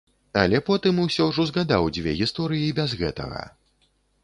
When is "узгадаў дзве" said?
1.43-2.15